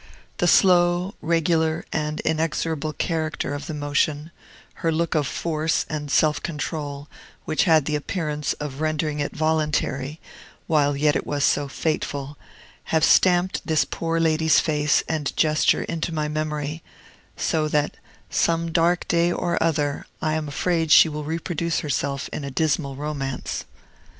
[0.39, 4.31] The slow, regular, and inexorable character of the motion
[4.81, 7.07] her look of force and self control,
[7.45, 10.19] which had the appearance of rendering it voluntary,
[10.65, 12.35] while yet it was so fateful
[12.85, 16.81] have stamped this poor lady's face and gesture into my memory;
[17.37, 17.95] so that,
[18.31, 22.95] some dark day or other, I am afraid she will reproduce herself in a dismal
[22.95, 23.65] romance.